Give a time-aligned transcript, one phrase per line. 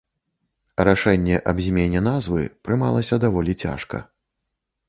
[0.89, 3.97] Рашэнне аб змене назвы прымалася даволі цяжка.